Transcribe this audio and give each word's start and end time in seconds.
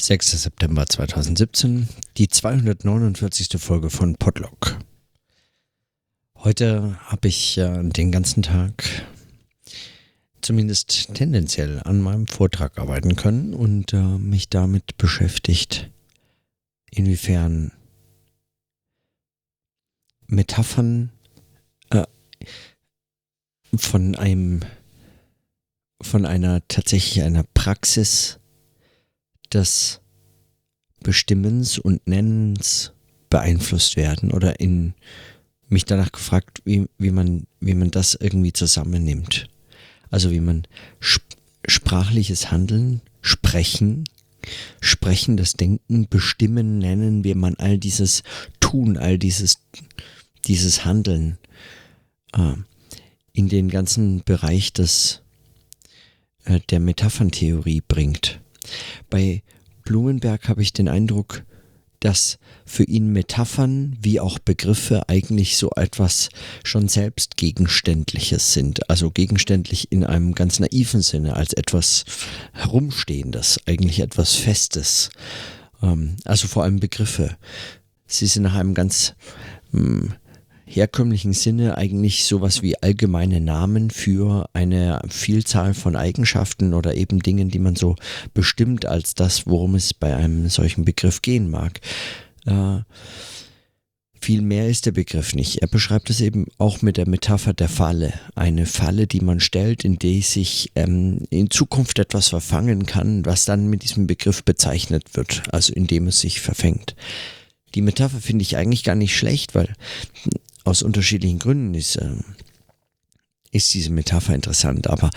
6. 0.00 0.42
September 0.42 0.86
2017, 0.86 1.88
die 2.16 2.28
249. 2.28 3.60
Folge 3.60 3.90
von 3.90 4.14
Podlock. 4.14 4.78
Heute 6.36 6.96
habe 7.00 7.26
ich 7.26 7.58
äh, 7.58 7.82
den 7.82 8.12
ganzen 8.12 8.44
Tag 8.44 8.84
zumindest 10.40 11.12
tendenziell 11.14 11.82
an 11.84 12.00
meinem 12.00 12.28
Vortrag 12.28 12.78
arbeiten 12.78 13.16
können 13.16 13.54
und 13.54 13.92
äh, 13.92 13.96
mich 13.96 14.48
damit 14.48 14.96
beschäftigt, 14.98 15.90
inwiefern 16.92 17.72
Metaphern 20.28 21.10
äh, 21.90 22.04
von 23.76 24.14
einem 24.14 24.60
von 26.00 26.24
einer 26.24 26.66
tatsächlich 26.68 27.24
einer 27.24 27.42
Praxis 27.42 28.38
des 29.52 30.00
Bestimmens 31.00 31.78
und 31.78 32.06
Nennens 32.06 32.92
beeinflusst 33.30 33.96
werden 33.96 34.32
oder 34.32 34.60
in 34.60 34.94
mich 35.68 35.84
danach 35.84 36.12
gefragt, 36.12 36.62
wie, 36.64 36.86
wie, 36.98 37.10
man, 37.10 37.46
wie 37.60 37.74
man 37.74 37.90
das 37.90 38.14
irgendwie 38.14 38.52
zusammennimmt. 38.52 39.48
Also 40.10 40.30
wie 40.30 40.40
man 40.40 40.66
sp 41.04 41.22
sprachliches 41.66 42.50
Handeln, 42.50 43.02
Sprechen, 43.20 44.04
Sprechen, 44.80 45.36
das 45.36 45.52
Denken, 45.52 46.08
Bestimmen, 46.08 46.78
Nennen, 46.78 47.24
wie 47.24 47.34
man 47.34 47.56
all 47.56 47.76
dieses 47.76 48.22
Tun, 48.58 48.96
all 48.96 49.18
dieses, 49.18 49.58
dieses 50.46 50.86
Handeln 50.86 51.36
äh, 52.32 52.54
in 53.32 53.48
den 53.48 53.68
ganzen 53.68 54.22
Bereich 54.24 54.72
des, 54.72 55.20
äh, 56.44 56.60
der 56.70 56.80
Metapherntheorie 56.80 57.82
bringt. 57.86 58.40
Bei 59.10 59.42
Blumenberg 59.84 60.48
habe 60.48 60.62
ich 60.62 60.72
den 60.72 60.88
Eindruck, 60.88 61.44
dass 62.00 62.38
für 62.64 62.84
ihn 62.84 63.12
Metaphern 63.12 63.96
wie 64.00 64.20
auch 64.20 64.38
Begriffe 64.38 65.08
eigentlich 65.08 65.56
so 65.56 65.70
etwas 65.74 66.28
schon 66.64 66.88
selbst 66.88 67.36
Gegenständliches 67.36 68.52
sind. 68.52 68.88
Also 68.88 69.10
gegenständlich 69.10 69.90
in 69.90 70.04
einem 70.04 70.34
ganz 70.34 70.60
naiven 70.60 71.02
Sinne, 71.02 71.34
als 71.34 71.52
etwas 71.52 72.04
Herumstehendes, 72.52 73.60
eigentlich 73.66 74.00
etwas 74.00 74.34
Festes. 74.34 75.10
Ähm, 75.82 76.16
also 76.24 76.46
vor 76.46 76.62
allem 76.62 76.78
Begriffe. 76.78 77.36
Sie 78.06 78.26
sind 78.26 78.44
nach 78.44 78.54
einem 78.54 78.74
ganz 78.74 79.14
hm, 79.72 80.14
herkömmlichen 80.68 81.32
Sinne 81.32 81.76
eigentlich 81.76 82.24
sowas 82.24 82.62
wie 82.62 82.80
allgemeine 82.80 83.40
Namen 83.40 83.90
für 83.90 84.48
eine 84.52 85.00
Vielzahl 85.08 85.74
von 85.74 85.96
Eigenschaften 85.96 86.74
oder 86.74 86.94
eben 86.94 87.20
Dingen, 87.20 87.48
die 87.48 87.58
man 87.58 87.76
so 87.76 87.96
bestimmt 88.34 88.86
als 88.86 89.14
das, 89.14 89.46
worum 89.46 89.74
es 89.74 89.94
bei 89.94 90.14
einem 90.14 90.48
solchen 90.48 90.84
Begriff 90.84 91.22
gehen 91.22 91.50
mag. 91.50 91.80
Äh, 92.46 92.80
viel 94.20 94.42
mehr 94.42 94.68
ist 94.68 94.84
der 94.84 94.92
Begriff 94.92 95.34
nicht. 95.34 95.62
Er 95.62 95.68
beschreibt 95.68 96.10
es 96.10 96.20
eben 96.20 96.46
auch 96.58 96.82
mit 96.82 96.96
der 96.96 97.08
Metapher 97.08 97.54
der 97.54 97.68
Falle. 97.68 98.12
Eine 98.34 98.66
Falle, 98.66 99.06
die 99.06 99.20
man 99.20 99.40
stellt, 99.40 99.84
in 99.84 99.98
der 99.98 100.20
sich 100.22 100.70
ähm, 100.74 101.20
in 101.30 101.50
Zukunft 101.50 101.98
etwas 101.98 102.28
verfangen 102.28 102.84
kann, 102.84 103.24
was 103.24 103.44
dann 103.44 103.68
mit 103.68 103.84
diesem 103.84 104.06
Begriff 104.06 104.44
bezeichnet 104.44 105.04
wird, 105.14 105.42
also 105.52 105.72
indem 105.72 106.08
es 106.08 106.20
sich 106.20 106.40
verfängt. 106.40 106.96
Die 107.74 107.82
Metapher 107.82 108.18
finde 108.18 108.42
ich 108.42 108.56
eigentlich 108.56 108.82
gar 108.82 108.96
nicht 108.96 109.16
schlecht, 109.16 109.54
weil 109.54 109.72
aus 110.64 110.82
unterschiedlichen 110.82 111.38
Gründen 111.38 111.74
ist, 111.74 111.96
äh, 111.96 112.16
ist 113.50 113.72
diese 113.74 113.90
Metapher 113.90 114.34
interessant, 114.34 114.86
aber, 114.88 115.10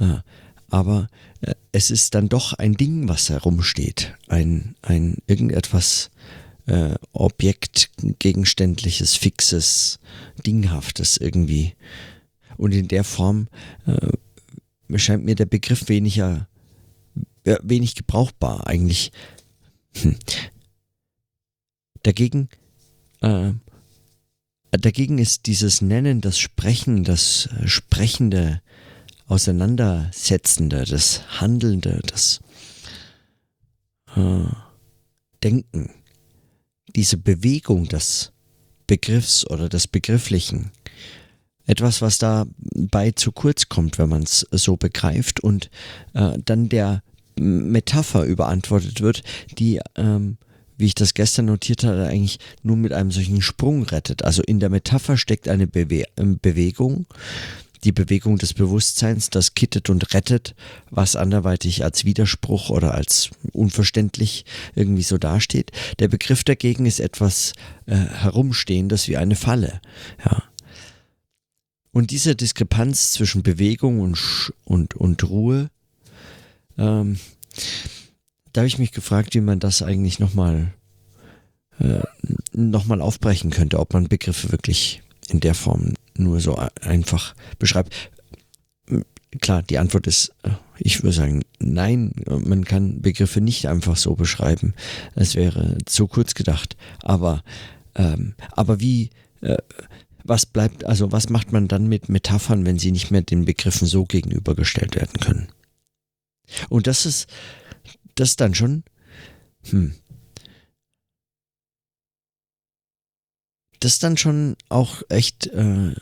äh, 0.00 0.18
aber 0.68 1.08
äh, 1.40 1.54
es 1.72 1.90
ist 1.90 2.14
dann 2.14 2.28
doch 2.28 2.54
ein 2.54 2.74
Ding, 2.74 3.08
was 3.08 3.30
herumsteht. 3.30 4.14
Ein, 4.28 4.76
ein 4.82 5.18
irgendetwas 5.26 6.10
äh, 6.66 6.94
Objekt, 7.12 7.90
gegenständliches, 8.18 9.14
fixes, 9.14 9.98
dinghaftes 10.44 11.16
irgendwie. 11.16 11.74
Und 12.56 12.72
in 12.72 12.88
der 12.88 13.04
Form 13.04 13.48
äh, 13.86 14.98
scheint 14.98 15.24
mir 15.24 15.34
der 15.34 15.46
Begriff 15.46 15.88
weniger, 15.88 16.48
äh, 17.44 17.56
wenig 17.62 17.94
gebrauchbar 17.94 18.66
eigentlich. 18.66 19.12
Hm. 19.96 20.16
Dagegen 22.02 22.48
äh, 23.20 23.52
Dagegen 24.70 25.18
ist 25.18 25.46
dieses 25.46 25.80
Nennen, 25.80 26.20
das 26.20 26.38
Sprechen, 26.38 27.04
das 27.04 27.48
äh, 27.60 27.68
Sprechende, 27.68 28.60
Auseinandersetzende, 29.28 30.84
das 30.84 31.40
Handelnde, 31.40 32.00
das 32.06 32.40
äh, 34.14 34.44
Denken, 35.42 35.90
diese 36.94 37.16
Bewegung 37.16 37.88
des 37.88 38.32
Begriffs 38.86 39.44
oder 39.48 39.68
des 39.68 39.88
Begrifflichen, 39.88 40.70
etwas, 41.66 42.00
was 42.00 42.18
dabei 42.18 43.10
zu 43.10 43.32
kurz 43.32 43.68
kommt, 43.68 43.98
wenn 43.98 44.08
man 44.08 44.22
es 44.22 44.46
so 44.52 44.76
begreift 44.76 45.40
und 45.40 45.70
äh, 46.14 46.38
dann 46.44 46.68
der 46.68 47.02
Metapher 47.38 48.24
überantwortet 48.24 49.00
wird, 49.00 49.22
die 49.58 49.80
ähm, 49.96 50.38
wie 50.76 50.86
ich 50.86 50.94
das 50.94 51.14
gestern 51.14 51.46
notiert 51.46 51.84
hatte, 51.84 52.06
eigentlich 52.06 52.38
nur 52.62 52.76
mit 52.76 52.92
einem 52.92 53.10
solchen 53.10 53.42
Sprung 53.42 53.84
rettet. 53.84 54.24
Also 54.24 54.42
in 54.42 54.60
der 54.60 54.70
Metapher 54.70 55.16
steckt 55.16 55.48
eine 55.48 55.66
Bewe 55.66 56.04
ähm, 56.16 56.38
Bewegung, 56.40 57.06
die 57.84 57.92
Bewegung 57.92 58.38
des 58.38 58.54
Bewusstseins, 58.54 59.30
das 59.30 59.54
kittet 59.54 59.90
und 59.90 60.12
rettet, 60.12 60.54
was 60.90 61.14
anderweitig 61.16 61.84
als 61.84 62.04
Widerspruch 62.04 62.70
oder 62.70 62.94
als 62.94 63.30
unverständlich 63.52 64.44
irgendwie 64.74 65.02
so 65.02 65.18
dasteht. 65.18 65.70
Der 65.98 66.08
Begriff 66.08 66.42
dagegen 66.42 66.86
ist 66.86 67.00
etwas 67.00 67.52
äh, 67.86 67.94
herumstehendes 67.94 69.08
wie 69.08 69.16
eine 69.16 69.36
Falle. 69.36 69.80
Ja. 70.24 70.42
Und 71.92 72.10
diese 72.10 72.36
Diskrepanz 72.36 73.12
zwischen 73.12 73.42
Bewegung 73.42 74.00
und, 74.00 74.52
und, 74.64 74.94
und 74.94 75.24
Ruhe, 75.24 75.70
ähm, 76.76 77.18
da 78.56 78.62
habe 78.62 78.68
ich 78.68 78.78
mich 78.78 78.92
gefragt, 78.92 79.34
wie 79.34 79.42
man 79.42 79.60
das 79.60 79.82
eigentlich 79.82 80.18
nochmal 80.18 80.72
äh, 81.78 82.00
noch 82.52 82.88
aufbrechen 82.88 83.50
könnte, 83.50 83.78
ob 83.78 83.92
man 83.92 84.08
Begriffe 84.08 84.50
wirklich 84.50 85.02
in 85.28 85.40
der 85.40 85.54
Form 85.54 85.92
nur 86.16 86.40
so 86.40 86.56
einfach 86.80 87.34
beschreibt. 87.58 88.10
Klar, 89.42 89.62
die 89.62 89.76
Antwort 89.76 90.06
ist, 90.06 90.32
äh, 90.42 90.52
ich 90.78 91.02
würde 91.02 91.14
sagen, 91.14 91.42
nein, 91.58 92.12
man 92.26 92.64
kann 92.64 93.02
Begriffe 93.02 93.42
nicht 93.42 93.68
einfach 93.68 93.96
so 93.96 94.14
beschreiben. 94.14 94.72
Es 95.14 95.34
wäre 95.34 95.76
zu 95.84 96.06
kurz 96.06 96.32
gedacht. 96.32 96.78
Aber, 97.02 97.42
ähm, 97.94 98.36
aber 98.52 98.80
wie, 98.80 99.10
äh, 99.42 99.58
was 100.24 100.46
bleibt, 100.46 100.86
also 100.86 101.12
was 101.12 101.28
macht 101.28 101.52
man 101.52 101.68
dann 101.68 101.88
mit 101.88 102.08
Metaphern, 102.08 102.64
wenn 102.64 102.78
sie 102.78 102.90
nicht 102.90 103.10
mehr 103.10 103.20
den 103.20 103.44
Begriffen 103.44 103.86
so 103.86 104.06
gegenübergestellt 104.06 104.96
werden 104.96 105.20
können? 105.20 105.48
Und 106.70 106.86
das 106.86 107.04
ist, 107.04 107.28
das 108.16 108.36
dann 108.36 108.54
schon, 108.54 108.82
hm, 109.68 109.94
das 113.80 113.94
ist 113.94 114.02
dann 114.02 114.16
schon 114.16 114.56
auch 114.68 115.02
echt 115.08 115.46
äh, 115.46 115.94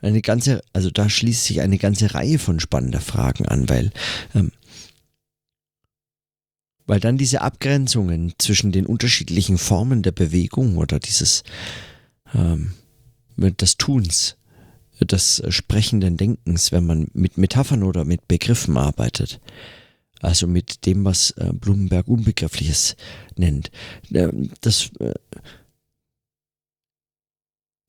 eine 0.00 0.22
ganze, 0.22 0.62
also 0.72 0.90
da 0.90 1.08
schließt 1.08 1.44
sich 1.44 1.60
eine 1.60 1.78
ganze 1.78 2.14
Reihe 2.14 2.38
von 2.38 2.60
spannender 2.60 3.00
Fragen 3.00 3.46
an, 3.46 3.68
weil, 3.68 3.90
ähm, 4.34 4.52
weil 6.86 7.00
dann 7.00 7.18
diese 7.18 7.40
Abgrenzungen 7.40 8.34
zwischen 8.38 8.72
den 8.72 8.86
unterschiedlichen 8.86 9.58
Formen 9.58 10.02
der 10.02 10.12
Bewegung 10.12 10.76
oder 10.76 10.98
dieses 10.98 11.42
ähm, 12.34 12.74
des 13.36 13.76
Tuns, 13.76 14.36
des 15.00 15.42
sprechenden 15.48 16.16
Denkens, 16.16 16.72
wenn 16.72 16.86
man 16.86 17.08
mit 17.14 17.38
Metaphern 17.38 17.82
oder 17.82 18.04
mit 18.04 18.26
Begriffen 18.26 18.76
arbeitet, 18.76 19.40
also 20.20 20.46
mit 20.46 20.86
dem, 20.86 21.04
was 21.04 21.30
äh, 21.32 21.52
Blumenberg 21.52 22.08
Unbegriffliches 22.08 22.96
nennt. 23.36 23.70
Äh, 24.10 24.28
das 24.60 24.90
äh, 24.98 25.14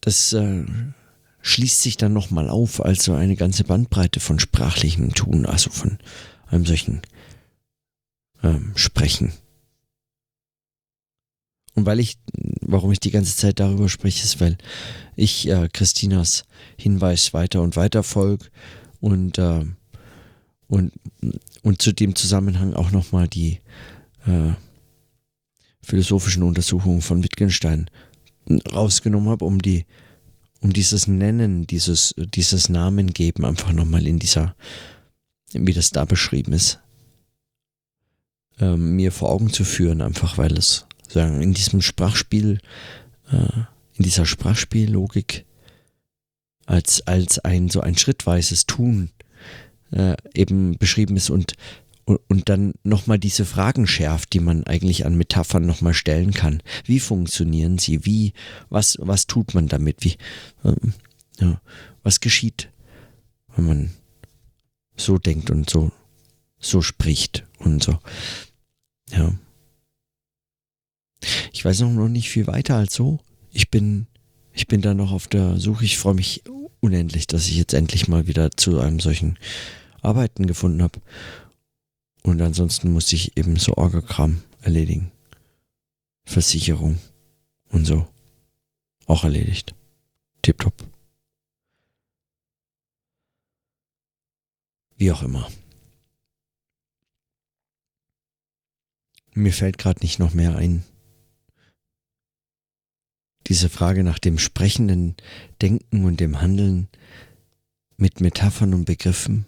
das 0.00 0.34
äh, 0.34 0.64
schließt 1.40 1.80
sich 1.80 1.96
dann 1.96 2.12
nochmal 2.12 2.50
auf, 2.50 2.84
also 2.84 3.14
eine 3.14 3.36
ganze 3.36 3.64
Bandbreite 3.64 4.20
von 4.20 4.38
sprachlichem 4.38 5.14
Tun, 5.14 5.46
also 5.46 5.70
von 5.70 5.98
einem 6.46 6.66
solchen 6.66 7.00
ähm, 8.42 8.72
Sprechen. 8.76 9.32
Und 11.74 11.86
weil 11.86 12.00
ich, 12.00 12.18
warum 12.60 12.92
ich 12.92 13.00
die 13.00 13.10
ganze 13.10 13.36
Zeit 13.36 13.60
darüber 13.60 13.88
spreche, 13.88 14.22
ist, 14.22 14.40
weil 14.40 14.58
ich 15.16 15.48
äh, 15.48 15.68
Christinas 15.72 16.44
Hinweis 16.78 17.32
weiter 17.32 17.62
und 17.62 17.76
weiter 17.76 18.02
folge 18.02 18.46
und 19.00 19.38
äh, 19.38 19.64
und, 20.66 20.92
und 21.64 21.80
zu 21.80 21.92
dem 21.92 22.14
Zusammenhang 22.14 22.74
auch 22.74 22.90
nochmal 22.90 23.26
die 23.26 23.58
äh, 24.26 24.52
philosophischen 25.82 26.42
Untersuchungen 26.42 27.00
von 27.00 27.24
Wittgenstein 27.24 27.90
rausgenommen 28.70 29.30
habe, 29.30 29.46
um 29.46 29.60
die, 29.60 29.86
um 30.60 30.74
dieses 30.74 31.08
Nennen, 31.08 31.66
dieses, 31.66 32.14
dieses 32.18 32.68
Namen 32.68 33.14
geben, 33.14 33.46
einfach 33.46 33.72
nochmal 33.72 34.06
in 34.06 34.18
dieser, 34.18 34.54
wie 35.52 35.72
das 35.72 35.90
da 35.90 36.04
beschrieben 36.04 36.52
ist, 36.52 36.80
äh, 38.60 38.76
mir 38.76 39.10
vor 39.10 39.30
Augen 39.30 39.50
zu 39.50 39.64
führen, 39.64 40.02
einfach 40.02 40.36
weil 40.36 40.58
es 40.58 40.86
sagen, 41.08 41.40
in 41.40 41.54
diesem 41.54 41.80
Sprachspiel, 41.80 42.60
äh, 43.32 43.60
in 43.94 44.04
dieser 44.04 44.26
Sprachspiellogik 44.26 45.46
als, 46.66 47.06
als 47.06 47.38
ein 47.38 47.70
so 47.70 47.80
ein 47.80 47.96
schrittweises 47.96 48.66
Tun 48.66 49.10
äh, 49.94 50.16
eben 50.34 50.76
beschrieben 50.76 51.16
ist 51.16 51.30
und, 51.30 51.54
und, 52.04 52.20
und 52.28 52.48
dann 52.48 52.74
nochmal 52.82 53.18
diese 53.18 53.44
Fragen 53.44 53.86
schärft, 53.86 54.32
die 54.32 54.40
man 54.40 54.64
eigentlich 54.64 55.06
an 55.06 55.16
Metaphern 55.16 55.64
nochmal 55.64 55.94
stellen 55.94 56.32
kann. 56.32 56.62
Wie 56.84 57.00
funktionieren 57.00 57.78
sie? 57.78 58.04
Wie, 58.04 58.32
was, 58.68 58.98
was 59.00 59.26
tut 59.26 59.54
man 59.54 59.68
damit? 59.68 60.04
Wie, 60.04 60.16
ähm, 60.64 60.94
ja, 61.38 61.60
was 62.02 62.20
geschieht, 62.20 62.70
wenn 63.56 63.66
man 63.66 63.90
so 64.96 65.18
denkt 65.18 65.50
und 65.50 65.70
so, 65.70 65.92
so 66.58 66.82
spricht 66.82 67.44
und 67.58 67.82
so. 67.82 67.98
Ja. 69.10 69.32
Ich 71.52 71.64
weiß 71.64 71.80
noch 71.80 72.08
nicht 72.08 72.30
viel 72.30 72.46
weiter 72.46 72.76
als 72.76 72.94
so. 72.94 73.20
Ich 73.50 73.70
bin, 73.70 74.06
ich 74.52 74.66
bin 74.66 74.82
da 74.82 74.92
noch 74.92 75.12
auf 75.12 75.26
der 75.26 75.58
Suche. 75.58 75.84
Ich 75.84 75.98
freue 75.98 76.14
mich 76.14 76.42
unendlich, 76.80 77.26
dass 77.26 77.48
ich 77.48 77.56
jetzt 77.56 77.72
endlich 77.72 78.08
mal 78.08 78.26
wieder 78.26 78.50
zu 78.50 78.78
einem 78.78 79.00
solchen 79.00 79.38
Arbeiten 80.04 80.46
gefunden 80.46 80.82
habe. 80.82 81.00
Und 82.22 82.40
ansonsten 82.40 82.92
musste 82.92 83.16
ich 83.16 83.36
eben 83.36 83.56
so 83.56 83.74
Orgakram 83.76 84.42
erledigen. 84.62 85.12
Versicherung 86.24 86.98
und 87.68 87.84
so. 87.84 88.06
Auch 89.06 89.24
erledigt. 89.24 89.74
Tipptopp. 90.42 90.74
Wie 94.96 95.12
auch 95.12 95.22
immer. 95.22 95.50
Mir 99.34 99.52
fällt 99.52 99.78
gerade 99.78 100.00
nicht 100.00 100.18
noch 100.18 100.32
mehr 100.32 100.56
ein. 100.56 100.84
Diese 103.48 103.68
Frage 103.68 104.04
nach 104.04 104.18
dem 104.18 104.38
sprechenden 104.38 105.16
Denken 105.60 106.04
und 106.04 106.20
dem 106.20 106.40
Handeln 106.40 106.88
mit 107.96 108.20
Metaphern 108.20 108.72
und 108.72 108.84
Begriffen. 108.86 109.44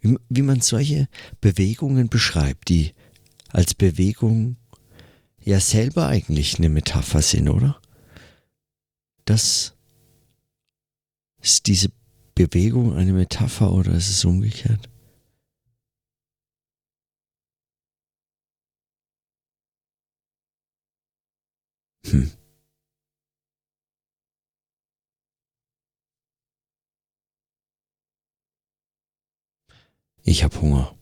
Wie, 0.00 0.42
man 0.42 0.60
solche 0.60 1.08
Bewegungen 1.40 2.08
beschreibt, 2.08 2.68
die 2.68 2.92
als 3.48 3.74
Bewegung 3.74 4.56
ja 5.40 5.60
selber 5.60 6.06
eigentlich 6.08 6.58
eine 6.58 6.68
Metapher 6.68 7.22
sind, 7.22 7.48
oder? 7.48 7.80
Das 9.24 9.74
ist 11.40 11.66
diese 11.66 11.90
Bewegung 12.34 12.94
eine 12.94 13.12
Metapher 13.12 13.72
oder 13.72 13.92
ist 13.92 14.10
es 14.10 14.24
umgekehrt? 14.24 14.88
Hm. 22.06 22.30
Ich 30.28 30.42
habe 30.42 30.60
Hunger. 30.60 30.92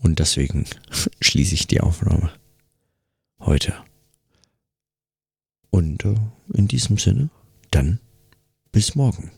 Und 0.00 0.18
deswegen 0.18 0.66
schließe 1.20 1.54
ich 1.54 1.66
die 1.66 1.80
Aufnahme 1.80 2.30
heute. 3.40 3.74
Und 5.70 6.04
äh, 6.04 6.14
in 6.52 6.68
diesem 6.68 6.98
Sinne, 6.98 7.30
dann 7.70 7.98
bis 8.72 8.94
morgen. 8.94 9.30